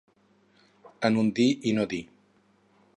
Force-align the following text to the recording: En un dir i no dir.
En 1.11 1.21
un 1.25 1.31
dir 1.41 1.47
i 1.73 1.77
no 1.79 1.87
dir. 1.95 2.03